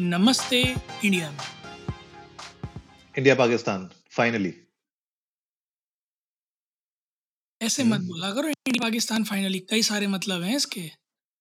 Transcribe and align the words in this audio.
नमस्ते 0.00 0.60
इंडिया 1.04 1.30
में। 1.30 1.38
India 3.18 3.34
Pakistan 3.34 3.90
finally 4.10 4.52
ऐसे 7.62 7.84
मत 7.84 8.00
बोला 8.00 8.30
करो 8.30 8.48
इंडिया 8.48 8.88
पाकिस्तान 8.88 9.24
फाइनली 9.24 9.58
कई 9.58 9.82
सारे 9.82 10.06
मतलब 10.06 10.42
हैं 10.42 10.56
इसके। 10.56 10.80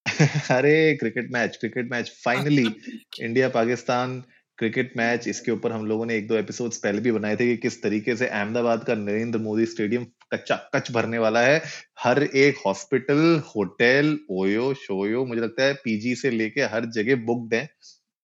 अरे 0.55 0.95
cricket 0.95 1.31
match 1.31 1.57
cricket 1.57 1.91
match 1.91 2.09
finally 2.25 2.65
India 3.21 3.49
Pakistan 3.49 4.23
cricket 4.57 4.93
match 4.97 5.27
इसके 5.27 5.51
ऊपर 5.51 5.71
हम 5.71 5.85
लोगों 5.85 6.05
ने 6.05 6.17
एक 6.17 6.27
दो 6.27 6.35
एपिसोड्स 6.35 6.77
पहले 6.77 7.01
भी 7.01 7.11
बनाए 7.11 7.35
थे 7.35 7.47
कि 7.47 7.57
किस 7.57 7.83
तरीके 7.83 8.15
से 8.15 8.27
अहमदाबाद 8.27 8.83
का 8.83 8.95
नरेंद्र 8.95 9.39
मोदी 9.39 9.65
स्टेडियम 9.65 10.05
कच्चा 10.33 10.55
कच 10.55 10.91
भरने 10.91 11.17
वाला 11.17 11.41
है। 11.41 11.61
हर 11.99 12.23
एक 12.23 12.57
हॉस्पिटल 12.65 13.41
होटल 13.45 14.19
ओयो 14.31 14.73
शोयो 14.73 15.25
मुझे 15.25 15.41
लगता 15.41 15.63
है 15.63 15.73
पीजी 15.73 16.15
से 16.15 16.29
लेके 16.29 16.61
हर 16.61 16.85
जगह 16.85 17.15
बुक्ड 17.15 17.53
है। 17.53 17.69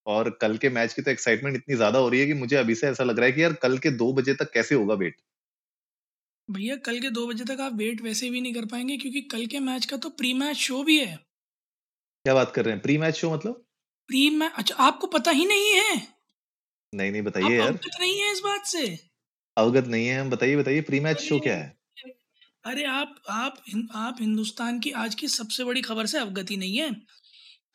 और 0.07 0.29
कल 0.41 0.57
के 0.57 0.69
मैच 0.69 0.93
की 0.93 1.01
तो 1.01 1.11
एक्साइटमेंट 1.11 1.55
इतनी 1.55 1.75
ज़्यादा 1.75 1.99
हो 1.99 2.09
रही 2.09 2.19
है 2.19 2.25
कि 2.27 2.33
मुझे 2.33 2.55
अभी 2.55 2.75
से 2.75 2.87
ऐसा 2.87 3.03
लग 3.03 3.19
रहा 3.19 3.25
है 3.25 3.31
कि 3.31 3.43
यार 3.43 3.53
कल 3.53 3.77
के 3.77 3.91
दो 3.91 4.13
बजे 4.13 4.33
तक 4.33 4.51
कैसे 4.53 4.75
होगा 4.75 4.93
वेट 4.93 5.15
भैया 6.49 6.75
कल 6.75 6.99
के 6.99 7.09
दो 7.09 7.27
बजे 7.27 7.45
तक 7.45 7.61
आप 7.61 7.73
वेट 7.73 8.01
वैसे 8.01 8.29
भी 8.29 8.41
नहीं 8.41 8.53
कर 8.53 8.65
पाएँगे 8.65 8.97
क्योंकि 8.97 9.21
कल 9.21 9.45
के 9.45 9.59
मैच 9.59 9.85
का 9.85 9.97
तो 9.97 10.09
प्री 10.09 10.33
मैच 10.33 10.55
शो 10.57 10.83
भी 10.83 10.97
है। 10.99 11.15
क्या 12.25 12.33
बात 12.33 12.51
कर 12.51 12.65
रहे 12.65 12.73
हैं? 12.73 12.81
प्री 12.81 12.97
मैच 12.97 13.15
शो 13.15 13.33
मतलब? 13.33 13.65
प्री 14.09 14.29
मैच 14.29 14.51
अच्छा 14.55 14.75
आपको 14.75 15.07
पता 15.07 15.31
ही 15.31 15.45
नहीं 15.45 15.71
है। 15.73 15.95
नहीं 16.93 17.11
नहीं 17.11 17.21
बताइए 17.21 17.57
यार। 17.57 17.67
अवगत 17.67 17.99
नहीं 17.99 18.19
है 18.21 18.31
इस 18.31 18.39
बात 18.39 18.65
से। 18.65 18.85
अवगत 19.57 19.87
नहीं 19.87 20.07
है 20.07 20.19
हम 20.21 20.29
बताइए 20.29 20.55
बताइए 20.55 20.81
प्री 20.81 20.99
मैच 20.99 21.19
शो 21.19 21.39
क्या 21.39 21.55
है? 21.55 21.77
अरे 22.65 22.83
आप 22.83 23.15
आप 23.29 23.61
आप 23.95 24.17
हिंदुस्तान 24.19 24.79
की 24.79 24.91
आज 24.91 25.15
की 25.15 25.27
सबसे 25.27 25.63
बड़ी 25.63 25.81
खबर 25.81 26.05
से 26.05 26.17
अवगत 26.17 26.51
ही 26.51 26.57
नहीं 26.57 26.77
है। 26.77 26.91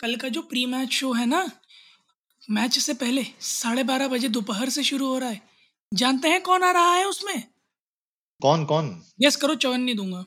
कल 0.01 0.17
का 0.17 0.28
जो 0.28 0.43
प्री 0.43 0.67
मैच 0.67 0.91
शो 0.91 1.12
है 1.12 1.27
ना 1.27 1.43
मैच 2.51 2.79
से 2.79 2.95
पहले 2.95 3.27
साढ़े 3.41 3.85
बारह 3.85 4.09
बजे 4.09 4.29
दोपहर 4.29 4.69
से 4.69 4.83
शुरू 4.83 5.07
हो 5.07 5.19
रहा 5.19 5.31
है। 5.31 5.41
जानते 5.95 6.29
हैं 6.29 6.43
कौन 6.43 6.62
आ 6.62 6.71
रहा 6.71 6.95
है 6.95 7.05
उसमें? 7.05 7.43
कौन 8.43 8.65
कौन? 8.65 9.03
यस 9.23 9.37
करो 9.37 9.55
चवन 9.55 9.81
नहीं 9.81 9.95
दूँगा 9.95 10.25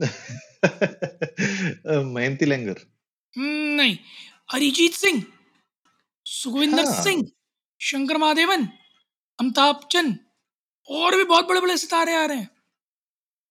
मयंती 2.14 2.46
लंगर। 2.46 2.76
हम्म, 3.36 3.76
नहीं 3.76 3.98
अरिजीत 4.54 4.94
सिंह 4.94 5.24
सुखविंदर 6.26 6.84
हाँ। 6.84 7.02
सिंह 7.02 7.26
शंकर 7.80 8.16
महादेवन 8.16 8.68
अमिताभ 9.38 9.88
चंद 9.92 10.18
और 10.88 11.16
भी 11.16 11.24
बहुत 11.24 11.48
बड़े 11.48 11.60
बड़े 11.60 11.76
सितारे 11.76 12.14
आ 12.14 12.24
रहे 12.24 12.36
हैं। 12.36 12.50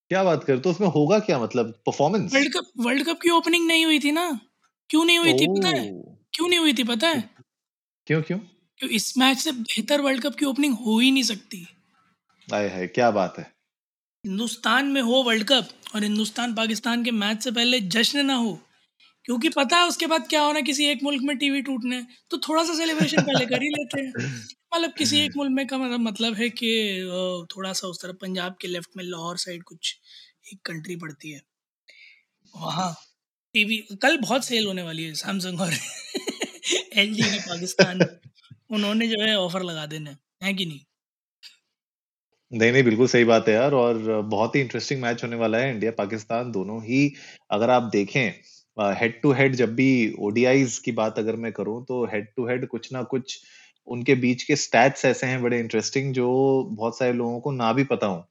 क्या 0.09 0.23
बात 0.23 0.43
कर 0.43 0.59
तो 0.59 0.69
उसमें 0.69 0.87
होगा 0.87 1.19
क्या 1.19 1.39
मतलब? 1.39 1.81
Performance 1.85 2.33
world 2.33 2.53
cup 2.53 2.71
world 2.77 3.07
cup 3.07 3.19
की 3.21 3.29
ओपनिंग 3.29 3.67
नहीं 3.67 3.85
हुई 3.85 3.99
थी 3.99 4.11
ना? 4.11 4.39
क्यों 4.89 5.05
नहीं 5.05 5.19
हुई 5.19 5.33
थी 5.33 5.47
पता 5.47 5.69
है? 5.69 5.89
क्यों 6.33 6.47
नहीं 6.47 6.59
हुई 6.59 6.73
थी 6.73 6.83
पता 6.83 7.07
है? 7.07 7.29
क्यों 8.09 8.21
क्यों? 8.21 8.37
क्यों 8.79 8.89
इस 8.91 9.17
मैच 9.17 9.37
से 9.37 9.51
बेहतर 9.51 10.01
वर्ल्ड 10.01 10.21
कप 10.23 10.35
की 10.35 10.45
ओपनिंग 10.45 10.73
हो 10.75 10.97
ही 10.99 11.11
नहीं 11.11 11.23
सकती। 11.23 11.67
आए 12.53 12.69
है 12.69 12.87
क्या 12.87 13.09
बात 13.11 13.37
है। 13.39 13.43
हिंदुस्तान 14.25 14.85
में 14.85 15.01
हो 15.01 15.21
वर्ल्ड 15.23 15.43
कप 15.43 15.69
और 15.95 16.03
हिंदुस्तान 16.03 16.53
पाकिस्तान 16.55 17.03
के 17.03 17.11
मैच 17.11 17.43
से 17.43 17.51
पहले 17.51 17.79
जश्न 17.79 18.25
ना 18.25 18.35
हो 18.35 18.59
क्योंकि 19.25 19.49
पता 19.49 19.77
है 19.77 19.87
उसके 19.87 20.07
बाद 20.07 20.27
क्या 20.27 20.41
होना 20.41 20.61
किसी 20.61 20.85
एक 20.85 21.03
मुल्क 21.03 21.23
में 21.23 21.37
टीवी 21.37 21.61
टूटने 21.61 22.01
तो 22.29 22.37
थोड़ा 22.37 22.63
सा 22.63 22.77
सेलिब्रेशन 22.77 23.21
पहले 23.21 23.45
कर 23.45 23.61
ही 23.61 23.69
लेते 23.69 24.01
हैं। 24.01 24.13
मतलब 24.75 24.93
किसी 24.93 25.19
एक 25.19 25.37
मुल्क 25.37 25.51
में 25.51 25.65
का 25.67 25.77
मतलब 25.77 25.99
मतलब 25.99 26.33
है 26.33 26.49
कि 26.49 26.71
थोड़ा 27.55 27.73
सा 27.73 27.87
उस 27.87 28.01
तरफ़ 28.01 28.15
पंजाब 28.15 28.55
के 28.61 28.67
लेफ़्ट 28.67 28.97
में 28.97 29.03
लाहौर 29.03 29.37
साइड 29.37 29.63
कुछ 29.63 29.95
एक 30.53 30.59
कंट्री 30.65 30.95
पड़ती 30.95 31.31
है। 31.31 31.41
वहाँ 32.55 32.93
टीवी 33.53 33.77
कल 34.01 34.17
बहुत 34.17 34.45
सेल 34.45 34.67
होने 34.67 34.83
वाली 34.83 35.03
है 35.03 35.13
सैमसंग 35.13 35.61
और 35.61 35.73
एल 36.95 37.13
जी 37.13 37.29
की 37.29 37.39
पाकिस्तान 37.41 38.07
उन्होंने 38.71 39.07
जो 39.09 39.21
है 39.23 39.35
ऑफ़र 39.37 39.63
लगा 39.63 39.85
देने, 39.87 40.15
है 40.41 40.53
कि 40.53 40.65
नहीं? 40.65 40.85
नहीं 42.51 42.71
नहीं, 42.71 42.83
बिल्कुल 42.83 43.07
सही 43.07 43.23
बात 43.25 43.47
है 43.47 43.53
यार, 43.53 43.73
और 43.73 43.97
बहुत 44.25 44.55
ही 44.55 44.61
इंटरेस्टिंग 44.61 45.01
मैच 45.01 45.23
होने 45.23 45.35
वाला 45.35 45.57
है 45.57 45.69
इंडिया 45.71 45.91
पाकिस्तान 45.93 46.51
दोनों 46.51 46.81
ही। 46.83 47.01
अगर 47.51 47.69
आप 47.69 47.83
देखें 47.91 48.21
हेड 48.95 49.19
टू 49.21 49.31
हेड 49.33 49.55
जब 49.55 49.73
भी 49.75 49.87
ओडीआईज 50.21 50.77
की 50.79 50.91
बात 50.93 51.19
अगर 51.19 51.35
मैं 51.37 51.51
करूँ 51.53 51.83
तो 51.85 52.03
हेड 52.05 52.27
टू 52.35 52.47
हेड 52.47 52.67
कुछ 52.67 52.91
ना 52.93 53.01
कुछ 53.05 53.39
उनके 53.87 54.15
बीच 54.15 54.43
के 54.43 54.55
स्टैट्स 54.55 55.05
ऐसे 55.05 55.27
हैं 55.27 55.41
बड़े 55.43 55.59
इंटरेस्टिंग 55.59 56.13
जो 56.13 56.27
बहुत 56.71 56.97
सारे 56.97 57.13
लोगों 57.13 57.39
को 57.39 57.51
ना 57.53 57.71
भी 57.73 57.83
पता 57.85 58.07
हो। 58.07 58.25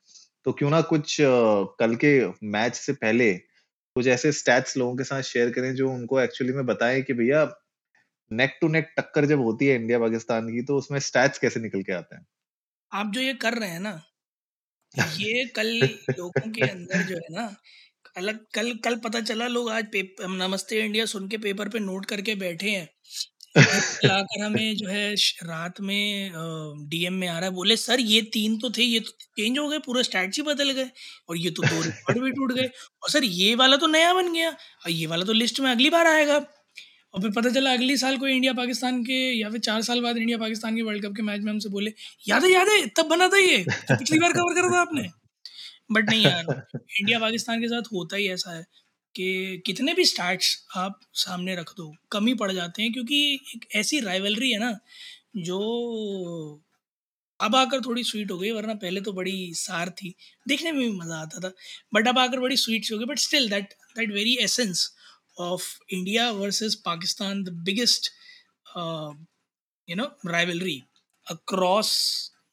तो 0.47 0.53
क्यों 0.53 0.71
ना 0.71 0.81
कुछ 0.85 1.17
कल 1.21 1.95
के 2.05 2.13
मैच 2.49 2.75
से 2.77 2.93
पहले 2.95 3.33
कुछ 3.97 4.07
ऐसे 4.09 4.33
स्टैट्स 4.33 4.77
लोगों 4.77 4.97
के 4.97 5.05
साथ 5.05 5.23
शेयर 5.25 5.51
करें 5.51 5.75
जो 5.75 5.91
उनको 5.93 6.21
एक्चुअली 6.21 6.53
में 6.53 6.65
बताएँ 6.67 7.03
कि 7.03 7.13
भैया 7.15 7.45
नेक 8.31 8.59
टू 8.61 8.69
नेक 8.69 8.93
टक्कर 8.97 9.27
जब 9.27 9.41
होती 9.41 9.67
है 9.67 9.75
इंडिया 9.77 9.99
पाकिस्तान 9.99 10.49
की 10.49 10.63
तो 10.63 10.77
उसमें 10.79 10.99
स्टैट्स 11.01 11.39
कैसे 11.39 11.61
निकल 11.61 11.83
के 11.83 11.93
आते 11.93 12.17
हैं? 12.17 12.27
आप 12.93 13.13
जो 13.15 13.21
ये 13.21 13.35
कर 13.37 13.55
रहे 13.55 13.71
हैं 13.71 13.81
ना 13.81 14.01
ये 14.95 15.45
कल 15.57 15.69
लोगों 16.11 16.51
के 16.53 16.63
अंदर 16.63 17.03
जो 17.05 17.17
है 17.17 17.35
ना 17.35 17.55
अलग 18.17 18.39
कल 18.55 18.73
कल 18.85 18.97
पता 18.99 19.21
चला 19.23 19.47
लोग 19.49 19.71
आज 19.71 19.87
पेप, 19.93 20.17
नमस्ते 20.23 20.85
इंडिया 20.85 21.05
सुन 21.07 21.29
के 21.29 21.39
पेपर 21.39 21.69
पे 21.69 21.79
नोट 21.81 22.07
करके 22.07 22.35
बैठे 22.37 22.71
हैं। 22.71 22.89
लाकर 24.05 24.43
हमें 24.43 24.77
जो 24.77 24.89
है 24.89 25.15
रात 25.15 25.81
में 25.81 26.33
डीएम 26.89 27.15
में 27.15 27.27
आ 27.29 27.39
रहा 27.39 27.45
है 27.45 27.55
बोले 27.55 27.77
सर 27.77 28.01
ये 28.01 28.21
तीन 28.33 28.59
तो 28.59 28.71
थे 28.71 28.83
ये 28.83 29.01
तो 29.01 29.11
चेंज 29.11 29.59
हो 29.59 29.69
गए 29.69 29.79
पूरा 29.87 30.03
स्टैट्स 30.03 30.37
ही 30.37 30.43
बदल 30.45 30.71
गए 30.73 30.91
और 31.29 31.39
ये 31.39 31.51
तो 31.51 31.63
दो 31.65 31.81
रिकॉर्ड 31.83 32.19
भी 32.19 32.31
टूट 32.33 32.53
गए। 32.53 32.67
और 33.03 33.11
सर 33.11 33.25
ये 33.25 33.55
वाला 33.55 33.77
तो 33.77 33.87
नया 33.89 34.13
बन 34.15 34.33
गया 34.33 34.51
और 34.51 34.91
ये 34.91 35.07
वाला 35.07 35.25
तो 35.25 35.33
लिस्ट 35.35 35.61
में 35.61 35.71
अगली 35.71 35.91
बार 35.91 36.07
आएगा। 36.07 36.39
और 37.15 37.21
फिर 37.23 37.31
पता 37.33 37.51
चला 37.51 37.73
अगले 37.73 37.97
साल 37.97 38.17
कोई 38.19 38.33
इंडिया 38.33 38.53
पाकिस्तान 38.55 39.03
के 39.05 39.19
या 39.33 39.51
फिर 39.51 39.61
चार 39.61 39.83
साल 39.83 40.01
बाद 40.03 40.17
इंडिया 40.19 40.39
पाकिस्तान 40.39 40.77
के 40.77 40.83
वर्ल्ड 40.83 41.05
कप 41.05 41.15
के 41.17 41.23
मैच 41.23 41.41
में 41.41 41.53
हमसे 41.53 41.69
बोले, 41.69 41.93
याद 42.29 42.45
है 42.45 42.51
याद 42.53 42.69
है, 42.69 42.87
तब 42.89 43.07
बना 43.07 43.29
था 43.29 43.39
ये 43.39 43.65
पिछली 43.69 44.19
बार 44.19 44.33
कवर 44.33 44.55
करा 44.55 44.75
था 44.75 44.81
आपने? 44.81 45.09
बट 45.93 46.11
नहीं 46.11 46.25
यार 46.25 46.45
इंडिया 47.01 47.19
पाकिस्तान 47.19 47.61
के 47.61 47.69
साथ 47.69 47.93
होता 47.93 48.17
ही 48.17 48.29
ऐसा 48.31 48.57
है 48.57 48.63
कि 49.15 49.63
कितने 49.67 49.95
भी 49.95 50.05
स्टार्ट्स 50.05 50.57
आप 50.77 51.01
सामने 51.17 51.55
रख 51.57 51.73
दो, 51.77 51.93
कम 52.13 52.27
ही 52.27 52.35
पड़ 52.37 52.51
जाते 52.53 52.83
हैं 52.83 52.93
क्योंकि 52.93 53.35
एक 53.55 53.67
ऐसी 53.77 54.01
राइवलरी 54.01 54.51
है 54.51 54.59
ना, 54.59 54.79
जो 55.37 56.65
अब 57.41 57.55
आकर 57.57 57.81
थोड़ी 57.81 58.03
स्वीट 58.05 58.31
हो 58.31 58.39
गई, 58.39 58.51
वरना 58.51 58.75
पहले 58.77 59.01
तो 59.01 59.13
बड़ी 59.13 59.53
सार 59.55 59.91
थी। 59.99 60.15
देखने 60.49 60.73
में 60.73 60.81
भी 60.81 60.91
मज़ा 60.93 61.17
आता 61.17 61.41
था 61.41 61.53
बट 61.95 62.09
अब 62.09 62.19
आकर 62.19 62.41
बड़ी 62.41 62.57
स्वीट 62.59 62.93
हो 62.93 62.99
गई 62.99 63.05
but 63.07 63.19
still 63.19 63.49
that 63.51 63.75
that 63.99 64.13
very 64.13 64.35
essence 64.43 64.89
of 65.39 65.67
India 65.91 66.31
versus 66.31 66.75
Pakistan 66.85 67.43
the 67.45 67.49
biggest 67.65 68.11
you 69.89 69.97
know 69.97 70.05
rivalry 70.27 70.83
across 71.27 71.91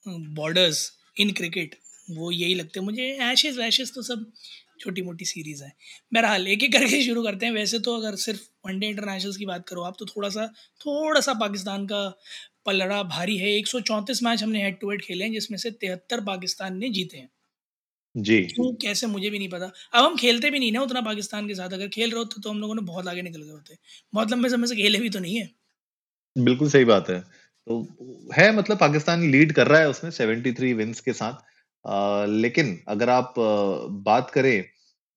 borders 0.07 0.91
in 1.19 1.31
cricket 1.31 1.75
वो 2.11 2.31
यही 2.31 2.55
लगते 2.55 2.79
हैं 2.79 2.85
मुझे 2.85 3.03
एशेज 3.23 3.57
वैशेज 3.57 3.93
तो 3.93 4.01
सब 4.01 4.31
छोटी 4.79 5.01
मोटी 5.01 5.25
सीरीज़ 5.25 5.63
है। 5.63 5.71
बहरहाल, 6.13 6.47
एक 6.47 6.63
एक 6.63 6.71
करके 6.73 7.01
शुरू 7.03 7.23
करते 7.23 7.45
हैं। 7.45 7.53
वैसे 7.53 7.79
तो 7.79 7.95
अगर 7.97 8.15
सिर्फ़ 8.15 8.41
वनडे 8.67 8.87
इंटरनेशनल्स 8.87 9.37
की 9.37 9.45
बात 9.45 9.67
करो, 9.67 9.81
आप 9.81 9.95
तो 9.99 10.05
थोड़ा 10.05 10.29
सा 10.29 10.45
थोड़ा 10.81 11.21
सा 11.21 11.33
पाकिस्तान 11.33 11.85
का 11.87 12.01
पलड़ा 12.65 13.01
भारी 13.03 13.37
है। 13.37 13.51
एक 13.51 13.67
सौ 13.67 13.79
चौंतीस 13.81 14.23
मैच 14.23 14.43
हमने 14.43 14.63
हेड 14.63 14.79
टू 14.79 14.91
हेड 14.91 15.01
खेले 15.01 15.25
हैं, 15.25 15.31
जिसमें 15.31 15.57
से 15.57 15.71
तिहत्तर 15.71 16.21
पाकिस्तान 16.25 16.77
ने 16.77 16.89
जीते 16.89 17.17
हैं। 17.17 17.29
जी। 18.17 18.41
क्यों 18.41 18.75
कैसे 18.75 19.07
मुझे 19.07 19.29
भी 19.29 19.37
नहीं 19.37 19.49
पता। 19.49 19.65
अब 19.93 20.03
हम 20.05 20.17
खेलते 20.17 20.51
भी 20.51 20.59
नहीं 20.59 20.71
ना 20.71 20.81
उतना 20.81 21.01
पाकिस्तान 21.01 21.47
के 21.47 21.55
साथ। 21.55 21.69
अगर 21.69 21.87
खेल 21.87 22.09
रहे 22.09 22.19
होते 22.19 22.41
तो 22.41 22.49
हम 22.49 22.59
लोगों 22.59 22.75
ने 22.75 22.81
बहुत 22.81 23.07
आगे 23.07 23.21
निकल 23.21 23.41
गए 23.41 23.51
होते। 23.51 23.77
बहुत 24.13 24.31
लंबे 24.31 24.49
समय 24.49 24.67
से 24.67 24.75
खेले 24.75 24.99
भी 24.99 25.09
तो 25.09 25.19
नहीं 25.19 25.35
है। 25.35 25.49
बिल्कुल 26.37 26.69
सही 26.69 26.85
बात 26.85 27.09
है। 27.09 27.19
तो 27.67 27.87
है 28.37 28.55
मतलब 28.55 28.77
पाकिस्तान 28.77 29.31
लीड 29.31 29.53
कर 29.53 29.67
रहा 29.67 29.79
है 29.81 29.89
उसमें 29.89 30.11
73 30.11 30.73
विंस 30.73 30.99
के 30.99 31.13
साथ। 31.13 31.33
आ, 31.87 32.25
लेकिन 32.25 32.83
अगर 32.87 33.09
आप 33.09 33.33
बात 33.91 34.29
करें 34.29 34.65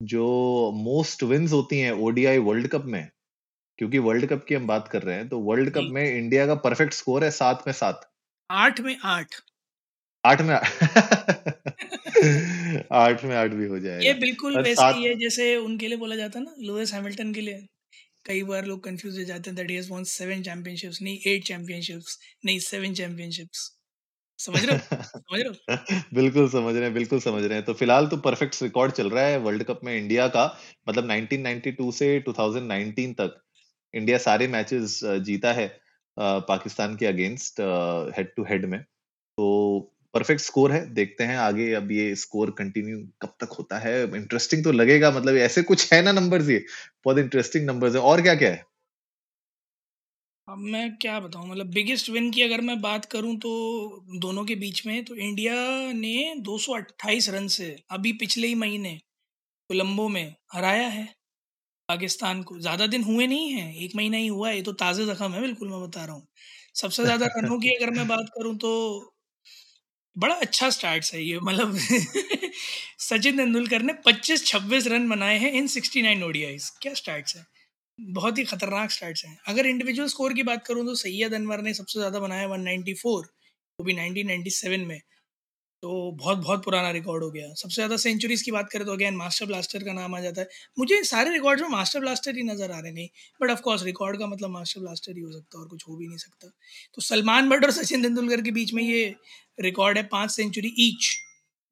जो 0.03 0.27
मोस्ट 0.75 1.23
विंस 1.23 1.53
होती 1.53 1.79
हैं 1.79 1.93
ओडीआई 1.93 2.39
वर्ल्ड 2.39 2.69
कप 2.69 2.85
में 2.85 3.09
क्योंकि 3.79 3.99
वर्ल्ड 3.99 4.27
कप 4.27 4.45
की 4.49 4.55
हम 4.55 4.67
बात 4.67 4.89
कर 4.89 5.03
रहे 5.03 5.17
हैं 5.17 5.29
तो 5.29 5.39
वर्ल्ड 5.39 5.71
कप 5.71 5.89
में 5.91 6.17
इंडिया 6.17 6.47
का 6.47 6.55
परफेक्ट 6.55 6.93
स्कोर 6.93 7.25
है 7.25 7.31
सात 7.31 7.65
में 7.67 7.75
सात। 7.75 8.11
आठ 8.51 8.81
में 8.81 8.97
आठ। 9.05 9.35
आठ 10.25 10.43
में 10.43 10.55
आठ 10.55 10.69
में 13.25 13.35
आठ 13.37 13.51
भी 13.53 13.67
हो 13.69 13.79
जाएगा। 13.81 14.03
ये 14.03 14.13
बिल्कुल 14.15 14.59
वैसे 14.61 14.91
ही 14.91 15.05
है 15.05 15.15
जैसे 15.19 15.45
उनके 15.59 15.89
लिए 15.89 15.97
बोला 15.99 16.17
जाता 16.17 16.39
है 16.39 16.45
ना 16.45 16.55
लुइस 16.63 16.93
हैमिल्टन 16.95 17.33
के 17.35 17.41
लिए। 17.41 17.59
कई 18.27 18.43
बार 18.45 18.67
लोग 18.67 18.85
कंफ्यूज 18.85 19.19
हो 19.19 19.25
जाते 19.25 19.51
हैं 19.51 19.57
that 19.57 19.71
he 19.71 19.77
has 19.77 19.91
won 19.91 20.05
seven 20.13 20.43
championships 20.45 21.03
नहीं 21.03 21.19
एट 21.35 21.45
चैंपियनशिप्स 21.47 22.19
नहीं 22.47 22.59
सेवन 22.71 22.95
चैंपियनशिप्स 22.95 23.71
समझ 24.39 24.65
रहे 24.65 24.75
हो? 24.75 24.81
समझ 25.21 25.41
रहे 25.41 25.49
हो? 25.49 25.55
बिल्कुल 26.15 26.49
समझ 26.49 26.75
रहे 26.75 26.85
हैं 26.85 26.93
बिल्कुल 26.95 27.21
समझ 27.21 27.43
रहे 27.45 27.55
हैं। 27.55 27.65
तो 27.65 27.75
फ़िलहाल 27.75 28.07
तो 28.09 28.17
परफेक्ट 28.19 28.63
रिकॉर्ड 28.63 28.93
चल 28.93 29.11
रहा 29.11 29.25
है 29.27 29.39
वर्ल्ड 29.41 29.63
कप 29.65 29.81
में 29.85 29.97
इंडिया 29.97 30.27
का 30.29 30.45
मतलब 30.89 31.05
1992 31.07 31.91
से 31.93 32.19
2019 32.21 33.13
तक 33.15 33.41
इंडिया 33.95 34.19
सारे 34.19 34.49
मैचेस 34.49 35.01
जीता 35.27 35.53
है 35.53 35.67
पाकिस्तान 36.17 36.97
के 36.97 37.07
अगेंस्ट 37.07 37.61
हेड 38.19 38.33
टू 38.37 38.45
हेड 38.45 38.65
में। 38.67 38.81
तो 39.39 39.49
परफेक्ट 40.19 40.43
स्कोर 40.43 40.73
है 40.73 40.85
देखते 40.95 41.25
हैं 41.25 41.37
आगे 41.41 41.73
अब 41.75 41.93
ये 41.93 42.15
स्कोर 42.19 42.51
कंटिन्यू 42.59 42.99
कब 43.23 43.35
तक 43.41 43.53
होता 43.59 43.79
है। 43.81 43.95
इंटरेस्टिंग 44.17 44.65
तो 44.65 44.73
लगेगा 44.75 45.11
मतलब 45.13 45.37
ऐसे 45.43 45.63
कुछ 45.65 45.93
है 45.93 46.03
ना 46.03 46.13
नंबर्स 46.15 46.49
ये? 46.51 46.65
बहुत 47.05 47.19
इंटरेस्टिंग 47.19 47.67
नंबर्स 47.67 47.95
है। 47.95 48.01
और 48.05 48.23
क्या 48.23 48.35
क्या 48.37 48.51
है? 48.51 48.65
अब 50.49 50.59
मैं 50.67 50.83
क्या 50.97 51.19
बताऊँ 51.21 51.47
मतलब 51.49 51.67
बिगेस्ट 51.73 52.09
विन 52.11 52.31
की 52.33 52.43
अगर 52.43 52.61
मैं 52.63 52.81
बात 52.81 53.05
करूँ 53.07 53.35
तो 53.39 53.51
दोनों 54.21 54.45
के 54.45 54.55
बीच 54.57 54.87
में 54.87 55.05
तो 55.05 55.15
इंडिया 55.17 55.55
ने 55.95 56.35
228 56.43 57.29
रन 57.31 57.47
से 57.51 57.69
अभी 57.93 58.13
पिछले 58.17 58.47
ही 58.47 58.55
महीने 58.57 58.95
कोलंबो 59.71 60.09
में 60.11 60.25
हराया 60.53 60.89
है। 60.91 61.05
पाकिस्तान 61.89 62.43
को 62.45 62.59
ज़्यादा 62.61 62.87
दिन 62.89 63.05
हुए 63.05 63.27
नहीं 63.27 63.51
हैं 63.53 63.75
एक 63.77 63.97
महीना 63.97 64.17
ही 64.19 64.27
हुआ 64.29 64.49
है 64.49 64.57
ये 64.57 64.63
तो 64.63 64.73
ताज़ा 64.77 65.05
जख्म 65.07 65.33
है 65.33 65.41
बिल्कुल 65.41 65.71
मैं 65.71 65.83
बता 65.83 66.05
रहा 66.05 66.15
हूँ। 66.15 66.27
सबसे 66.77 67.05
ज़्यादा 67.05 67.27
रनों 67.39 67.59
की 67.61 67.71
अगर 67.77 67.91
मैं 67.93 68.07
बात 68.09 68.31
करूँ 68.35 68.57
तो 68.59 68.73
बड़ा 70.17 70.35
अच्छा 70.37 70.69
स्टार्ट 70.71 71.11
है 71.15 71.23
ये 71.23 71.39
मतलब 71.41 71.77
सचिन 73.01 73.37
तेंदुलकर 73.37 73.83
ने 73.83 73.93
25-26 74.07 74.87
रन 74.87 75.09
बनाए 75.09 75.37
हैं 75.39 75.53
इन 75.53 75.69
69 75.69 76.23
ओडीआईस 76.23 76.71
क्या 76.83 76.95
स्टार्ट 76.95 77.33
है? 77.37 77.45
बहुत 77.99 78.39
ही 78.39 78.45
खतरनाक 78.45 78.91
स्टार्ट्स 78.91 79.25
हैं। 79.25 79.39
अगर 79.49 79.67
इंडिविजुअल 79.67 80.09
स्कोर 80.09 80.35
की 80.35 80.43
बात 80.43 80.67
करूँ 80.67 80.85
तो 80.87 80.95
सैयद 80.97 81.35
अनवर 81.35 81.63
ने 81.63 81.75
सबसे 81.75 81.99
ज़्यादा 81.99 82.21
बनाया 82.21 82.49
194 82.49 83.25
वो 83.79 83.85
भी 83.85 83.95
1997 83.95 84.87
में। 84.87 85.01
तो 85.83 85.89
बहुत 86.13 86.39
बहुत 86.39 86.65
पुराना 86.65 86.91
रिकॉर्ड 86.91 87.23
हो 87.25 87.31
गया। 87.31 87.53
सबसे 87.55 87.75
ज़्यादा 87.75 87.97
सेंचुरीज 87.97 88.43
की 88.43 88.51
बात 88.51 88.69
करें 88.71 88.85
तो 88.87 88.93
अगेन 88.93 89.17
मास्टर 89.17 89.47
ब्लास्टर 89.47 89.85
का 89.85 89.93
नाम 89.93 90.15
आ 90.15 90.21
जाता 90.21 90.41
है। 90.41 90.49
मुझे 90.79 91.03
सारे 91.05 91.31
रिकॉर्ड 91.33 91.61
में 91.61 91.69
मास्टर 91.71 92.01
ब्लास्टर 92.01 92.37
ही 92.37 92.43
नज़र 92.45 92.71
आ 92.71 92.79
रहे 92.79 92.93
नहीं 92.93 93.09
बट 93.41 93.51
ऑफकोर्स 93.51 93.85
रिकॉर्ड 93.85 94.19
का 94.19 94.27
मतलब 94.27 94.51
मास्टर 94.51 94.81
ब्लास्टर 94.81 95.13
ही 95.13 95.21
हो 95.21 95.33
सकता 95.33 95.59
है 95.59 95.63
और 95.63 95.69
कुछ 95.69 95.85
हो 95.89 95.97
भी 95.97 96.09
नहीं 96.09 96.19
सकता। 96.19 96.49
तो 96.95 97.03
सलमान 97.03 97.49
भट्ट 97.51 97.65
और 97.65 97.71
सचिन 97.73 98.03
तेंदुलकर 98.03 98.43
के 98.43 98.51
बीच 98.51 98.75
में 98.75 98.83
ये 98.83 99.15
रिकॉर्ड 99.59 99.99
है 99.99 100.03
पाँच 100.09 100.31
सेंचुरी 100.31 100.75
ईच 100.81 101.11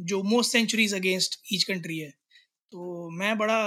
जो 0.00 0.22
most 0.24 0.52
centuries 0.52 0.94
against 0.94 1.40
each 1.52 1.64
country 1.64 1.98
है। 1.98 2.10
तो 2.72 3.10
मैं 3.12 3.36
बड़ा 3.38 3.60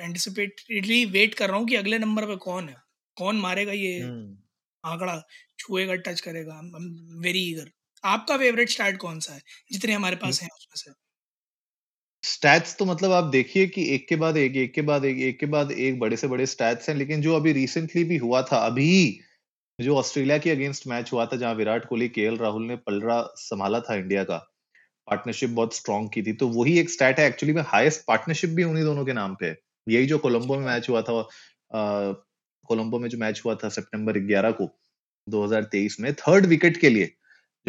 एंटिसिपेटेडली 0.00 1.04
वेट 1.08 1.34
कर 1.34 1.48
रहा 1.48 1.58
हूँ 1.58 1.66
कि 1.66 1.74
अगले 1.76 1.98
नंबर 1.98 2.26
पर 2.26 2.36
कौन 2.44 2.68
है 2.68 2.76
कौन 3.16 3.40
मारेगा 3.40 3.72
ये 3.72 3.98
हम्म। 4.00 4.36
आंकड़ा 4.84 5.20
छुएगा 5.58 5.94
टच 5.96 6.20
करेगा। 6.20 6.60
वेरी 7.20 7.50
ईगर 7.50 7.70
आपका 8.04 8.36
फेवरेट 8.36 8.70
स्टैट 8.70 8.96
कौन 8.96 9.18
सा 9.20 9.34
है? 9.34 9.42
जितने 9.72 9.92
हमारे 9.92 10.16
पास 10.16 10.42
हैं 10.42 10.48
उसमें 10.48 10.76
से। 10.76 10.92
स्टैट्स 12.22 12.76
तो 12.76 12.84
मतलब 12.84 13.12
आप 13.12 13.24
देखिए 13.24 13.66
कि 13.66 13.94
एक 13.94 14.08
के 14.08 14.16
बाद 14.16 14.36
एक 14.36 14.56
एक 14.56 14.74
के 14.74 14.82
बाद 14.82 15.04
एक 15.04 15.18
एक 15.18 15.40
के 15.40 15.46
बाद 15.46 15.70
एक 15.72 15.98
बड़े 15.98 16.16
से 16.16 16.28
बड़े 16.28 16.46
स्टैट्स 16.46 16.88
हैं 16.88 16.96
लेकिन 16.96 17.20
जो 17.22 17.36
अभी 17.36 17.52
रिसेंटली 17.52 18.04
भी 18.04 18.16
हुआ 18.16 18.42
था 18.42 18.56
अभी 18.56 19.20
जो 19.80 19.96
ऑस्ट्रेलिया 19.96 20.38
के 20.38 20.50
अगेंस्ट 20.50 20.86
मैच 20.86 21.12
हुआ 21.12 21.26
था 21.26 21.36
जहाँ 21.36 21.54
विराट 21.54 21.84
कोहली 21.84 22.08
के 22.08 22.36
राहुल 22.36 22.66
ने 22.66 22.76
पलरा 22.76 23.22
संभाला 23.36 23.80
था 23.80 23.94
इंडिया 23.94 24.24
का 24.24 24.36
पार्टनरशिप 25.06 25.50
बहुत 25.50 25.74
स्ट्रॉन्ग 25.74 26.10
की 26.14 26.22
थी 26.22 26.32
तो 26.32 26.48
वही 26.48 26.78
एक 26.78 26.90
स्टैट 26.90 27.18
है 27.18 27.26
एक्चुअली 27.26 27.54
में 27.54 27.62
हाईएस्ट 27.66 28.04
पार्टनरशिप 28.08 28.50
भी 28.50 28.64
उन्हीं 28.64 28.84
दोनों 28.84 29.04
के 29.04 29.12
नाम 29.12 29.36
पे 29.40 29.56
यही 29.88 30.06
जो 30.06 30.18
कोलंबो 30.18 30.58
में 30.58 30.66
मैच 30.66 30.88
हुआ 30.88 31.02
था 31.02 31.22
कोलंबो 32.68 32.98
में 32.98 33.08
जो 33.08 33.18
मैच 33.18 33.42
हुआ 33.44 33.54
था 33.54 33.68
सितंबर 33.68 34.18
11 34.18 34.52
को 34.52 34.68
2023 35.26 36.00
में 36.00 36.14
थर्ड 36.14 36.46
विकेट 36.46 36.76
के 36.76 36.88
लिए 36.88 37.14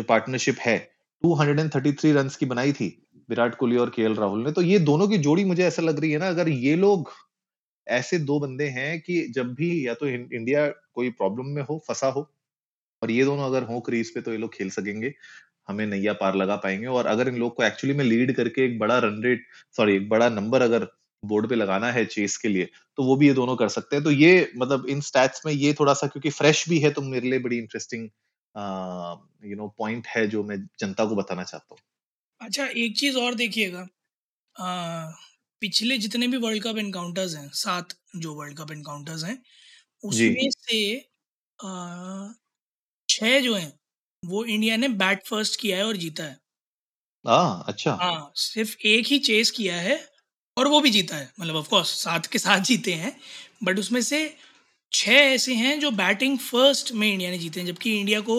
जो 0.02 0.06
पार्टनरशिप 0.06 0.60
है 0.60 0.78
233 1.24 2.14
रन 2.16 2.30
की 2.40 2.46
बनाई 2.46 2.72
थी 2.74 2.88
विराट 3.30 3.56
कोहली 3.56 3.78
और 3.78 3.90
के 3.90 4.14
राहुल 4.14 4.44
ने 4.44 4.52
तो 4.52 4.62
ये 4.64 4.80
दोनों 4.82 5.08
की 5.08 5.18
जोड़ी 5.20 5.44
मुझे 5.46 5.64
ऐसा 5.64 5.82
लग 5.82 6.00
रही 6.00 6.12
है 6.12 6.20
ना, 6.20 6.28
अगर 6.30 6.50
ये 6.50 6.76
लोग 6.76 7.12
ऐसे 7.88 8.18
दो 8.22 8.40
बंदे 8.40 8.68
हैं 8.70 9.00
कि 9.02 9.22
जब 9.36 9.54
भी 9.54 9.70
या 9.88 9.94
तो 9.94 10.08
इंडिया 10.08 10.68
कोई 10.70 11.10
प्रॉब्लम 11.12 11.48
में 11.48 11.62
हो, 11.62 11.78
फंसा 11.88 12.08
हो, 12.08 12.22
और 13.02 13.12
ये 13.12 13.24
दोनों 13.26 13.46
अगर 13.46 13.64
हो 13.64 13.80
क्रीज 13.82 14.14
पे 14.14 14.22
तो 14.22 14.32
ये 14.32 14.38
लोग 14.38 14.54
खेल 14.54 14.70
सकेंगे, 14.70 15.14
हमें 15.68 15.86
नैया 15.88 16.14
पार 16.14 16.36
लगा 16.36 16.56
पाएँगे, 16.58 16.88
और 16.88 17.06
अगर 17.08 17.28
इन 17.28 17.38
लोग 17.38 17.56
को 17.56 17.64
एक्चुअली 17.64 17.96
में 17.98 18.04
लीड 18.06 18.36
करके 18.36 18.66
एक 18.66 18.80
बड़ा 18.80 18.98
रन 19.00 19.22
रेट 19.24 19.46
सॉरी 19.78 19.96
एक 19.96 20.10
बड़ा 20.10 20.30
नंबर 20.32 20.62
अगर 20.62 20.88
बोर्ड 21.24 21.48
पे 21.50 21.56
लगाना 21.56 21.92
है 21.92 22.06
चेस 22.08 22.38
के 22.38 22.50
लिए 22.50 22.70
तो 22.98 23.04
वो 23.04 23.16
भी 23.16 23.28
ये 23.28 23.34
दोनों 23.34 23.56
कर 23.56 23.70
सकते 23.70 23.96
हैं। 23.96 24.04
तो 24.06 24.12
ये 24.12 24.52
मतलब 24.58 24.86
इन 24.90 25.02
स्टैट्स 25.02 25.46
में 25.46 25.54
ये 25.54 25.74
थोड़ा 25.80 25.94
सा, 25.94 26.08
क्योंकि 26.08 26.30
फ्रेश 26.32 26.68
भी 26.70 26.80
है 26.80 26.92
तो 26.92 27.02
मेरे 27.04 27.30
लिए 27.30 27.40
बड़ी 27.40 27.58
इंटरेस्टिंग 27.58 28.10
यू 28.56 29.56
नो 29.56 29.68
पॉइंट 29.78 30.08
है 30.08 30.28
जो 30.28 30.44
मैं 30.44 30.58
जनता 30.80 31.06
को 31.06 31.16
बताना 31.16 31.44
चाहता 31.46 31.68
हूँ। 31.72 31.80
अच्छा 32.42 32.66
एक 32.76 32.98
चीज़ 32.98 33.18
और 33.18 33.36
देखिएगा। 33.36 33.88
पिछले 35.62 35.98
जितने 35.98 36.28
भी 36.28 36.38
वर्ल्ड 36.38 36.64
कप 36.64 36.78
इनकाउंटर्स 36.78 37.36
हैं 37.36 37.50
सात 37.56 37.94
जो 38.18 38.34
वर्ल्ड 38.36 38.58
कप 38.58 38.72
इनकाउंटर्स 38.72 39.24
हैं 39.24 39.38
उसमें 40.04 40.50
से 40.52 40.80
छह 43.10 43.40
जो 43.40 43.54
हैं 43.56 43.72
वो 44.24 44.44
इंडिया 44.46 44.78
ने 44.78 44.88
बैट 44.98 45.26
फ़र्स्ट 45.28 45.60
किया 45.60 45.78
है 45.78 45.86
और 45.86 45.98
जीता 45.98 46.24
है। 46.24 46.38
आ, 47.26 47.64
अच्छा। 47.64 48.02
हाँ 48.02 48.32
सिर्फ़ 48.38 48.76
एक 48.86 49.06
ही 49.08 49.18
चेस 49.22 49.52
किया 49.52 49.76
है 49.78 49.96
और 50.58 50.68
वो 50.68 50.80
भी 50.82 50.90
जीता 50.90 51.16
है। 51.16 51.30
मतलब 51.40 51.56
ऑफ़ 51.56 51.70
कोर्स 51.70 51.90
सात 52.04 52.26
के 52.28 52.40
साथ 52.40 52.60
जीते 52.64 52.94
हैं 52.94 53.16
बट 53.64 53.80
उसमें 53.80 54.02
से 54.02 54.26
छः 54.92 55.12
ऐसे 55.14 55.54
हैं 55.54 55.80
जो 55.80 55.90
बैटिंग 55.92 56.38
फ़र्स्ट 56.40 56.92
में 56.92 57.12
इंडिया 57.12 57.30
ने 57.32 57.38
जीते 57.38 57.60
हैं, 57.60 57.68
जबकि 57.68 58.00
इंडिया 58.00 58.20
को 58.22 58.36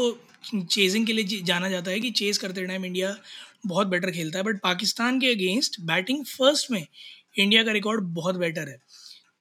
चेजिंग 0.70 1.06
के 1.06 1.12
लिए 1.12 1.40
जाना 1.42 1.68
जाता 1.70 1.90
है 1.90 2.00
कि 2.00 2.10
चेज 2.12 2.38
करते 2.38 2.66
टाइम 2.66 2.84
इंडिया 2.84 3.14
बहुत 3.66 3.86
बेटर 3.86 4.10
खेलता 4.10 4.38
है 4.38 4.44
बट 4.44 4.60
पाकिस्तान 4.60 5.20
के 5.20 5.30
अगेंस्ट 5.32 5.80
बैटिंग 5.86 6.24
फ़र्स्ट 6.26 6.70
में 6.70 6.86
इंडिया 7.38 7.62
का 7.64 7.72
रिकॉर्ड 7.72 8.04
बहुत 8.14 8.36
बेटर 8.36 8.68
है। 8.68 8.76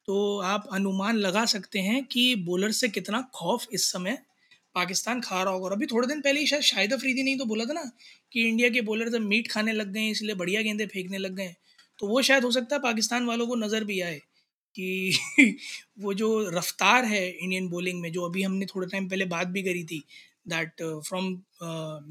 तो 0.08 0.40
आप 0.46 0.68
अनुमान 0.74 1.18
लगा 1.18 1.46
सकते 1.46 1.80
हैं 1.80 2.04
कि 2.06 2.36
बॉलर 2.46 2.72
से 2.72 2.90
कितना 2.90 3.22
खौफ 3.36 3.68
इस 3.74 3.92
समय 3.92 4.18
पाकिस्तान 4.76 5.22
खा 5.22 5.44
रहा 5.44 5.54
होगा। 5.54 5.66
और 5.66 5.74
अभी 5.74 5.86
थोड़े 5.86 6.08
दिन 6.08 6.22
पहले 6.22 6.40
ही 6.40 6.48
शायद 6.48 6.64
शाहिद 6.64 6.94
अफरीदी 6.94 7.24
ने 7.24 7.36
तो 7.38 7.46
बोला 7.46 7.66
था 7.66 7.74
ना 7.74 7.84
कि 8.34 8.48
इंडिया 8.50 8.70
के 8.70 8.82
बॉलर 8.82 9.10
जब 9.10 9.22
मीट 9.24 9.52
खाने 9.52 9.74
लग 9.74 9.94
गए 9.94 10.10
इसलिए 10.10 10.36
बढ़िया 10.36 10.62
गेंदे 10.62 10.86
फेंकने 10.88 11.18
लग 11.18 11.36
गए 11.36 11.54
तो 12.00 12.08
वो 12.08 12.22
शायद 12.22 12.44
हो 12.44 12.52
सकता 12.52 12.76
है 12.76 12.82
पाकिस्तान 12.82 13.26
वालों 13.26 13.48
को 13.48 13.56
नज़र 13.58 13.84
भी 13.84 14.00
आए। 14.02 14.20
कि 14.76 15.18
वो 16.00 16.14
जो 16.14 16.50
रफ्तार 16.50 17.06
है 17.06 17.30
इंडियन 17.32 17.68
बॉलिंग 17.68 18.02
में 18.02 18.12
जो 18.12 18.26
अभी 18.26 18.44
हमने 18.44 18.66
थोड़े 18.66 18.88
टाइम 18.88 19.10
पहले 19.10 19.26
बात 19.26 19.48
भी 19.48 19.64
करी 19.64 19.84
थी 19.84 20.04
that 20.48 20.84
from 21.08 21.26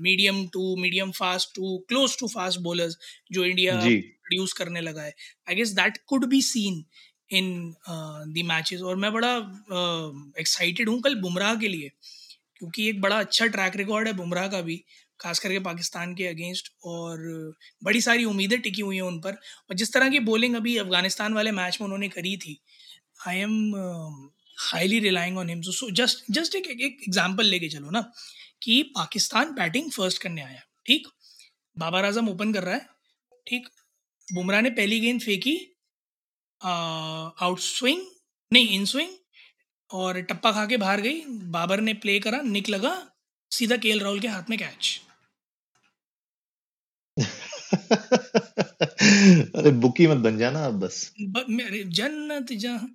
medium 0.03 0.47
to 0.49 0.77
medium 0.77 1.11
fast 1.11 1.55
to 1.55 1.79
close 1.89 2.19
to 2.19 2.29
fast 2.29 2.61
bowlers 2.61 2.97
जो 3.33 3.45
इंडिया 3.45 3.81
प्रोड्यूस 3.81 4.53
करने 4.53 4.81
लगा 4.81 5.03
है। 5.03 5.15
I 5.49 5.55
guess 5.55 5.69
that 5.69 5.99
could 6.07 6.25
be 6.25 6.43
seen 6.43 6.85
in 7.31 7.75
the 8.29 8.43
matches 8.43 8.81
और 8.81 8.97
मैं 8.97 9.13
बड़ा 9.13 9.37
एक्साइटेड 10.41 10.87
uh, 10.87 10.93
हूँ 10.93 11.01
कल 11.01 11.15
बुमराह 11.15 11.55
के 11.55 11.69
लिए 11.69 11.91
क्योंकि 12.57 12.89
एक 12.89 13.01
बड़ा 13.01 13.19
अच्छा 13.19 13.47
ट्रैक 13.47 13.77
रिकॉर्ड 13.77 14.09
है 14.09 14.13
बुमराह 14.13 14.49
का 14.49 14.61
भी। 14.61 14.85
खास 15.21 15.39
करके 15.39 15.59
पाकिस्तान 15.61 16.15
के 16.15 16.27
अगेंस्ट 16.27 16.73
और 16.87 17.23
बड़ी 17.83 18.01
सारी 18.01 18.25
उम्मीदें 18.25 18.61
टिकी 18.61 18.83
हुई 18.83 18.97
हैं 18.97 19.03
उन 19.05 19.19
पर। 19.21 19.33
और 19.33 19.77
जिस 19.77 19.93
तरह 19.93 20.09
की 20.11 20.21
बॉलिंग 20.27 20.55
अभी 20.57 20.77
अफ़गानिस्तान 20.79 21.35
वाले 21.35 21.53
मैच 21.53 21.79
में 21.81 21.85
उन्होंने 21.87 22.09
करी 22.11 22.37
थी 22.39 22.61
I 23.29 23.39
am 23.39 24.31
highly 24.59 24.99
relying 25.01 25.39
on 25.39 25.49
him 25.49 25.61
so 25.63 25.91
just 25.97 26.25
just 26.33 26.55
एक 26.57 26.69
एग्ज़ाम्पल 26.71 27.47
लेके 27.47 27.69
चलो 27.69 27.91
ना 27.91 28.01
कि 28.63 28.83
पाकिस्तान 28.97 29.53
बैटिंग 29.55 29.91
फ़र्स्ट 29.91 30.23
करने 30.23 30.43
आया, 30.43 30.63
ठीक? 30.87 31.07
बाबर 31.77 32.05
आज़म 32.05 32.29
ओपन 32.29 32.53
कर 32.53 32.63
रहा 32.63 32.75
है, 32.75 32.87
ठीक? 33.47 33.69
बुमराह 34.29 34.61
ने 34.61 34.71
पहली 34.73 35.01
गेंद 35.01 35.21
फेंकी 35.21 35.57
आउट 36.61 37.59
स्विंग 37.61 38.03
नहीं 38.53 38.69
इन 38.71 38.85
स्विंग 38.87 39.11
और 39.91 40.21
टप्पा 40.23 40.53
खा 40.53 40.65
के 40.67 40.77
बाहर 40.77 41.01
गई। 41.01 41.21
बाबर 41.51 41.81
ने 41.81 41.95
प्ले 41.97 42.19
करा, 42.21 42.41
निक 42.43 42.69
लगा, 42.69 42.93
सीधा 43.53 43.77
के 43.77 43.97
राहुल 43.99 44.21
के 44.21 44.29
हाथ 44.29 44.51
में 44.51 44.59
कैच 44.59 45.01
अरे 49.57 49.71
बुकी 49.81 50.07
मत 50.07 50.17
बन 50.19 50.39
जाना 50.39 50.65
अब 50.67 50.79
बस। 50.81 51.01
मेरे 51.51 51.83
जन्नत 51.93 52.53
जहाँ। 52.55 52.89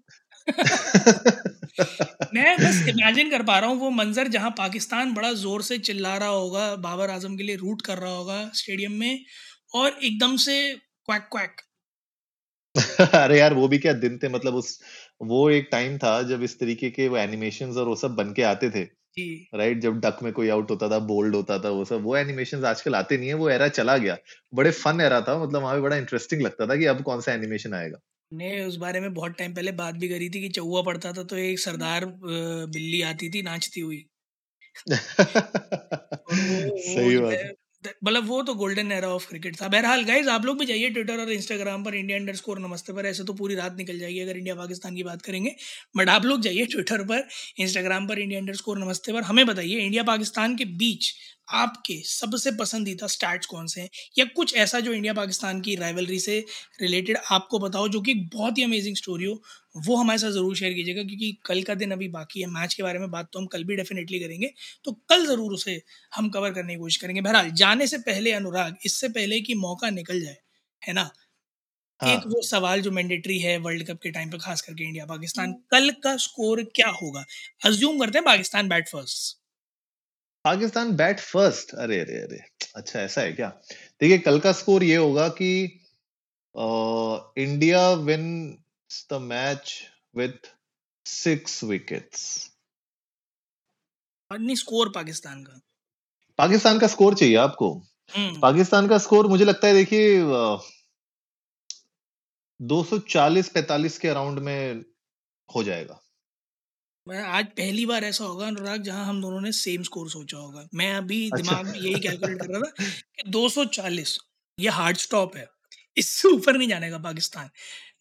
मैं 2.36 2.56
बस 2.58 2.82
इमेजिन 2.90 3.30
कर 3.32 3.44
पा 3.44 3.58
रहा 3.60 3.70
हूँ 3.70 3.80
वो 3.80 3.90
मंजर 3.92 4.28
जहाँ 4.28 4.50
पाकिस्तान 4.58 5.14
बड़ा 5.14 5.32
ज़ोर 5.36 5.62
से 5.62 5.78
चिल्ला 5.80 6.16
रहा 6.18 6.30
होगा 6.30 6.76
बाबर 6.82 7.10
आज़म 7.10 7.36
के 7.38 7.44
लिए 7.44 7.56
रूट 7.56 7.82
कर 7.82 7.98
रहा 7.98 8.12
होगा 8.12 8.40
स्टेडियम 8.54 8.92
में 9.00 9.20
और 9.76 10.00
एकदम 10.04 10.36
से 10.40 10.58
क्वैक 10.74 11.28
क्वैक 11.32 11.62
अरे 13.16 13.38
यार 13.40 13.54
वो 13.54 13.68
भी 13.68 13.78
क्या 13.78 13.94
दिन 13.96 14.18
थे 14.24 14.30
मतलब 14.30 14.56
उस 14.56 14.80
वो 15.24 15.50
एक 15.50 15.68
टाइम 15.72 15.98
था 15.98 16.22
जब 16.24 16.44
इस 16.44 16.60
तरीके 16.60 16.90
के 16.90 17.08
वो 17.08 17.18
एनिमेशंस 17.18 17.78
और 17.78 17.88
वो 17.88 17.96
सब 17.96 18.16
बन 18.16 18.34
के 18.34 18.44
आते 18.44 18.70
थे। 18.70 18.84
राइट 19.54 19.80
जब 19.80 20.00
डक 20.00 20.20
में 20.24 20.32
कोई 20.34 20.50
आउट 20.50 20.72
होता 20.72 20.90
था 20.90 21.00
बोल्ड 21.08 21.36
होता 21.36 21.58
था 21.60 21.70
वो 21.70 21.86
सब 21.86 22.04
वो 22.04 22.16
एनिमेशन 22.18 22.66
आजकल 22.66 22.96
आते 22.96 23.18
नहीं 23.18 23.28
है 23.28 23.34
वो 23.34 23.50
एरा 23.50 23.68
चला 23.70 23.98
गया। 23.98 24.18
बड़े 24.54 24.72
फन 24.74 25.02
एरा 25.02 25.22
था 25.22 25.38
मतलब 25.44 25.62
वहाँ 25.62 25.76
पे 25.76 25.82
बड़ा 25.82 25.96
इंटरेस्टिंग 25.96 26.42
लगता 26.42 26.68
था 26.68 26.76
कि 26.76 26.86
अब 26.86 27.02
कौन 27.04 27.22
सा 27.22 27.34
एनिमेशन 27.34 27.74
आएगा। 27.74 28.00
ने 28.32 28.50
उस 28.66 28.76
बारे 28.76 29.00
में 29.00 29.14
बहुत 29.14 29.38
टाइम 29.38 29.54
पहले 29.56 29.72
बात 29.72 29.96
भी 29.96 30.10
करी 30.10 30.30
थी 30.30 30.42
कि 30.42 30.50
चौवा 30.50 30.82
पड़ता 30.82 31.12
था 31.14 31.24
तो 31.24 31.38
एक 31.38 31.60
सरदार 31.60 32.06
बिल्ली 32.06 33.02
आती 33.02 33.30
थी 33.30 33.42
नाचती 33.42 33.82
हुई। 33.82 34.06
सही 36.86 37.18
बात 37.18 37.46
मतलब 38.04 38.28
वो 38.28 38.42
तो 38.44 38.54
गोल्डन 38.56 38.92
एरा 38.92 39.08
ऑफ़ 39.10 39.28
क्रिकेट 39.30 39.56
था। 39.62 39.68
बहरहाल 39.68 40.04
गाइज़ 40.04 40.30
आप 40.30 40.46
लोग 40.46 40.60
भी 40.60 40.66
जाइए 40.66 40.90
ट्विटर 40.90 41.20
और 41.20 41.32
इंस्टाग्राम 41.32 41.84
पर 41.84 41.96
इंडिया 41.96 42.18
अंडर 42.18 42.36
स्कोर 42.36 42.60
नमस्ते 42.60 42.94
पर, 42.94 43.06
ऐसे 43.06 43.24
तो 43.24 43.34
पूरी 43.34 43.56
रात 43.56 43.78
निकल 43.78 44.00
जाएगी 44.00 44.20
अगर 44.20 44.38
इंडिया 44.38 44.56
पाकिस्तान 44.56 44.96
की 44.96 45.04
बात 45.04 45.22
करेंगे। 45.22 45.56
बट 45.98 46.10
आप 46.10 46.26
लोग 46.26 46.42
जाइए 46.42 46.66
ट्विटर 46.66 47.04
पर 47.04 47.28
इंस्टाग्राम 47.58 48.08
पर 48.08 48.20
इंडिया 48.20 48.40
अंडर 48.40 48.56
स्कोर 48.56 48.78
नमस्ते 48.78 49.14
पर। 49.14 49.24
हमें 49.24 49.46
बताइए 49.46 49.80
इंडिया 49.80 50.04
पाकिस्तान 50.04 50.56
के 50.56 50.66
बीच 50.78 51.14
आपके 51.48 52.02
सबसे 52.08 52.52
पसंदीदा 52.54 53.08
स्टैट्स 53.10 53.46
कौन 53.48 53.68
से 53.68 53.82
हैं? 53.82 53.90
या 54.18 54.26
कुछ 54.36 54.56
ऐसा 54.58 54.80
जो 54.80 54.94
इंडिया 54.94 55.14
पाकिस्तान 55.14 55.62
की 55.62 55.76
राइवलरी 55.76 56.20
से 56.20 56.40
रिलेटेड 56.82 57.18
आपको 57.32 57.60
बताओ 57.60 57.88
जो 57.90 58.02
कि 58.02 58.12
एक 58.12 58.28
बहुत 58.34 58.58
ही 58.58 58.64
अमेजिंग 58.64 58.96
स्टोरी 58.96 59.26
हो 59.26 59.42
वो 59.80 59.96
हमारे 59.98 60.20
साथ 60.20 60.32
ज़रूर 60.32 60.56
शेयर 60.56 60.74
कीजिएगा 60.74 61.04
क्योंकि 61.04 61.32
कल 61.46 61.62
का 61.64 61.74
दिन 61.76 61.92
अभी 61.92 62.08
बाकी 62.10 62.42
है 62.42 62.48
मैच 62.52 62.74
के 62.74 62.84
बारे 62.84 63.00
में 63.00 63.10
बात 63.12 63.30
तो 63.34 63.40
हम 63.40 63.46
कल 63.48 63.64
भी 63.64 63.76
डेफिनेटली 63.76 64.20
करेंगे 64.20 64.52
तो 64.86 64.92
कल 65.10 65.26
ज़रूर 65.28 65.54
उसे 65.54 65.82
हम 66.14 66.30
कवर 66.30 66.52
करने 66.54 66.74
की 66.74 66.80
कोशिश 66.80 66.98
करेंगे। 66.98 67.22
बहरहाल 67.22 67.52
जाने 67.56 67.88
से 67.88 67.98
पहले 68.02 68.32
अनुराग 68.34 68.76
इससे 68.86 69.10
पहले 69.10 69.40
कि 69.42 69.54
मौका 69.58 69.90
निकल 69.92 70.22
जाए 70.22 70.38
है 70.82 70.94
ना? 70.94 71.10
हाँ। 72.00 72.12
एक 72.12 72.28
वो 72.28 72.42
सवाल 72.44 72.82
जो 72.82 72.92
मैंडेटरी 72.92 73.40
है 73.40 73.58
वर्ल्ड 73.60 73.88
कप 73.88 74.00
के 74.04 74.12
टाइम 74.12 74.32
पे 74.32 74.38
खास 74.40 74.62
करके 74.62 74.84
इंडिया 74.86 75.06
पाकिस्तान 75.08 75.54
कल 75.72 75.90
का 76.04 76.16
स्कोर 76.20 76.64
क्या 76.76 76.90
होगा? 77.02 77.26
अज्यूम 77.64 78.00
करते 78.00 78.18
हैं 78.20 78.26
Pakistan 78.26 78.70
bat 78.70 78.90
first 78.90 79.38
Pakistan 80.46 80.92
bat 80.96 81.20
first. 81.20 81.74
अरे 81.76 82.00
अरे 82.00 82.18
अरे। 82.22 82.40
अच्छा 82.76 83.00
ऐसा 83.00 83.22
है 83.22 83.32
क्या? 83.34 83.50
देखिए 84.02 84.18
कल 84.18 84.40
का 84.40 84.52
स्कोर 84.52 84.84
ये 84.84 84.96
होगा 84.96 85.28
कि 85.30 85.80
India 87.38 87.92
win 87.92 88.24
the 89.12 89.14
match 89.14 89.84
with 90.16 90.52
six 91.06 91.64
wickets 91.64 92.52
नहीं 94.34 94.56
स्कोर 94.56 94.90
पाकिस्तान 94.90 95.44
का। 95.44 95.60
पाकिस्तान 96.38 96.80
का 96.80 96.88
स्कोर 96.88 97.16
चाहिए 97.16 97.36
आपको। 97.36 97.74
हम्म। 98.16 98.40
पाकिस्तान 98.40 98.88
का 98.88 98.98
स्कोर 98.98 99.28
मुझे 99.28 99.46
लगता 99.46 99.68
है 99.68 99.74
देखिए 99.74 100.22
दो 102.62 102.84
सौ 102.84 103.00
चालीस 103.00 103.50
पैतालीस 103.50 103.98
के 104.00 104.08
अराउंड 104.08 104.40
में 104.40 104.84
हो 105.56 105.64
जाएगा। 105.64 106.00
मैं 107.08 107.20
आज 107.22 107.46
पहली 107.48 107.86
बार 107.86 108.04
ऐसा 108.04 108.24
होगा 108.24 108.46
अनुराग 108.48 108.84
जहाँ 108.84 109.06
हम 109.06 109.22
दोनों 109.22 109.40
ने 109.42 109.52
सेम 109.52 109.84
स्कोर 109.84 110.10
सोचा 110.10 110.38
होगा। 110.38 110.68
मैं 110.74 110.92
अभी 110.94 111.26
अच्छा। 111.26 111.42
दिमाग 111.42 111.66
में 111.66 111.80
यही 111.80 112.00
कैलकुलेट 112.02 112.38
कर 112.42 112.50
रहा 112.50 112.60
था 112.60 112.86
कि 113.16 113.30
240 113.32 114.18
ये 114.58 114.70
हार्ड 114.70 114.98
स्टॉप 114.98 115.36
है। 115.38 115.46
इससे 115.98 116.28
ऊपर 116.28 116.58
नहीं 116.58 116.68
जाने 116.68 116.90
का 116.90 116.98
पाकिस्तान। 116.98 117.50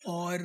और 0.07 0.39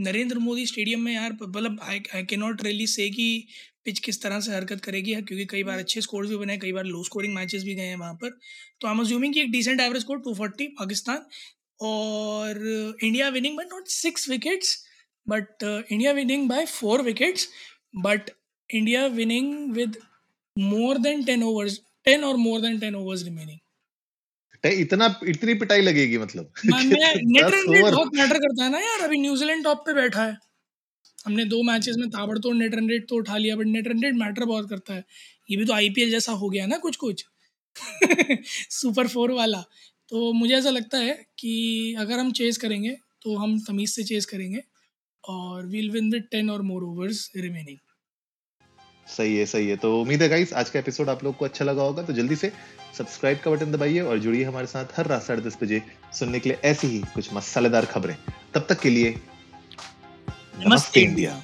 नरेंद्र 0.00 0.38
मोदी 0.38 0.64
स्टेडियम 0.66 1.00
में 1.00 1.12
यार 1.14 1.32
मतलब 1.42 1.78
आई 1.82 2.00
आई 2.14 2.22
के 2.22 2.36
नॉट 2.36 2.62
रियली 2.64 2.86
से 2.86 3.08
कि 3.10 3.46
पिच 3.84 3.98
किस 3.98 4.22
तरह 4.22 4.40
से 4.40 4.52
हरकत 4.54 4.80
करेगी 4.80 5.14
क्योंकि 5.14 5.44
कई 5.50 5.62
बार 5.62 5.78
अच्छे 5.78 6.00
स्कोर्स 6.00 6.28
भी 6.28 6.36
बने 6.36 6.56
कई 6.58 6.72
बार 6.72 6.84
लो 6.84 7.02
स्कोरिंग 7.04 7.34
मैचेस 7.34 7.62
भी 7.64 7.74
गए 7.74 7.86
हैं 7.86 7.96
वहाँ 7.96 8.14
पर। 8.14 8.30
तो 8.80 8.88
आई 8.88 8.94
एम 8.94 9.00
अज्यूमिंग 9.00 9.34
कि 9.34 9.40
एक 9.40 9.50
डिसेंट 9.52 9.80
एवरेज 9.80 10.02
स्कोर 10.02 10.18
240 10.20 10.66
पाकिस्तान। 10.78 11.26
और 11.80 12.96
India 13.02 13.28
winning 13.28 13.56
but 13.58 13.72
not 13.72 13.88
six 13.88 14.28
wickets 14.28 14.76
but 15.26 15.62
India 15.62 16.12
winning 16.12 16.48
by 16.48 16.66
four 16.66 17.02
wickets 17.02 17.48
but 17.94 18.30
India 18.70 19.06
winning 19.06 19.72
with 19.72 19.96
more 20.58 20.98
than 20.98 21.24
ten 21.24 21.42
overs 21.42 21.80
ten 22.04 22.24
और 22.24 22.36
more 22.36 22.60
than 22.60 22.78
ten 22.80 22.94
overs 22.94 23.24
remaining 23.24 23.58
इतना 24.64 25.20
इतनी 25.28 25.54
पिटाई 25.54 25.80
लगेगी 25.80 26.18
मतलब। 26.18 26.52
बहुत 27.90 28.10
मैटर 28.14 28.38
करता 28.38 28.64
है 28.64 28.70
ना 28.70 28.78
यार 28.78 29.00
अभी 29.00 29.18
न्यूजीलैंड 29.18 29.64
टॉप 29.64 29.78
पे 29.86 29.94
बैठा 29.94 30.24
है। 30.24 30.36
हमने 31.26 31.44
दो 31.44 31.62
मैचेस 31.62 31.96
में 31.98 32.08
ताबड़तोड़ 32.10 32.54
नेट 32.56 32.74
रन 32.74 32.90
रेट 32.90 33.08
तो 33.08 33.16
उठा 33.16 33.36
लिया 33.36 33.56
but 33.56 33.66
net 33.66 33.88
run 33.88 34.02
rate 34.02 34.14
matter 34.14 34.44
बहुत 34.44 34.68
करता 34.70 34.94
है। 34.94 35.04
ये 35.50 35.56
भी 35.56 35.64
तो 35.64 35.72
आईपीएल 35.72 36.10
जैसा 36.10 36.32
हो 36.32 36.50
गया 36.50 36.66
ना 36.66 36.76
कुछ 36.78 36.96
कुछ 36.96 37.24
सुपर 38.70 39.08
फोर 39.08 39.32
वाला। 39.32 39.60
तो 40.08 40.32
मुझे 40.32 40.54
ऐसा 40.54 40.70
लगता 40.70 40.98
है 40.98 41.26
कि 41.38 41.94
अगर 41.98 42.18
हम 42.18 42.32
चेस 42.32 42.56
करेंगे 42.56 42.96
तो 43.22 43.36
हम 43.36 43.58
तमीज़ 43.60 43.90
से 43.90 44.04
चेस 44.04 44.26
करेंगे। 44.26 44.62
और 45.24 45.66
वील 45.66 45.90
विन 45.90 46.10
विद 46.12 46.24
टेन 46.30 46.50
और 46.50 46.62
मोर 46.62 46.84
ओवर्स 46.84 47.30
रिमेनिंग 47.36 47.78
सही 49.06 49.36
है 49.36 49.44
सही 49.46 49.68
है। 49.68 49.76
तो 49.76 50.00
उम्मीद 50.00 50.22
है 50.22 50.28
गाइस 50.28 50.52
आज 50.52 50.70
का 50.70 50.78
एपिसोड 50.78 51.08
आप 51.08 51.24
लोग 51.24 51.36
को 51.36 51.44
अच्छा 51.44 51.64
लगा 51.64 51.82
होगा 51.82 52.02
तो 52.02 52.12
जल्दी 52.12 52.36
से 52.36 52.52
सब्सक्राइब 52.98 53.38
का 53.38 53.50
बटन 53.50 53.72
दबाइए 53.72 54.00
और 54.00 54.18
जुड़िए 54.18 54.44
हमारे 54.44 54.66
साथ 54.66 54.98
हर 54.98 55.06
रात 55.06 55.22
साढ़े 55.22 55.42
दस 55.42 55.56
बजे 55.62 55.82
सुनने 56.18 56.40
के 56.40 56.48
लिए 56.48 56.58
ऐसी 56.64 56.86
ही 56.86 57.00
कुछ 57.14 57.32
मसालेदार 57.34 57.84
खबरें। 57.84 58.16
तब 58.54 58.66
तक 58.68 58.80
के 58.80 58.90
लिए 58.90 59.14
नमस्ते। 60.66 61.00
इंडिया। 61.00 61.42